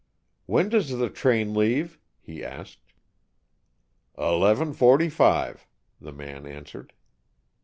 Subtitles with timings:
[0.47, 2.95] "When does the train leave?" he asked.
[4.17, 5.67] "Eleven forty five,"
[5.99, 6.93] the man answered.